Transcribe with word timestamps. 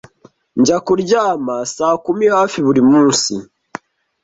Njya 0.59 0.77
kuryama 0.85 1.55
saa 1.75 1.95
kumi 2.05 2.25
hafi 2.35 2.57
buri 2.65 2.81
munsi. 2.91 3.33